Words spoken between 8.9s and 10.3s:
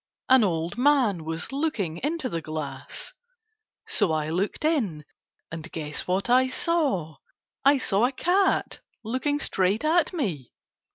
looking straight at